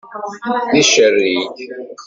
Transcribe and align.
D 0.71 0.75
icerrig! 0.81 1.45